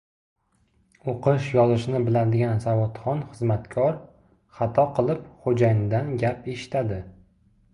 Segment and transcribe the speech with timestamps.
[1.11, 3.99] –o‘qish-yozishni biladigan, savodxon xizmatkor
[4.61, 6.99] xato qilib, xo‘jayinidan gap eshitadi.